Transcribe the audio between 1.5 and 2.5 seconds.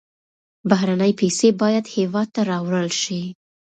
باید هېواد ته